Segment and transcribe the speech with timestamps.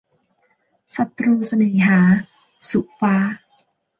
[0.95, 1.99] ศัตรูเสน่หา-
[2.69, 3.15] สุฟ้า